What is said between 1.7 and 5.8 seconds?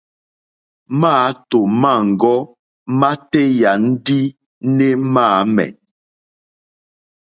mâŋɡɔ́ mátéyà ndí né máǃámɛ̀.